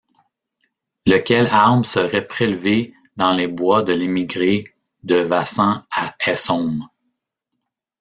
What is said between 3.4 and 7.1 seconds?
bois de l'Emigré de Vassan, à Essômes.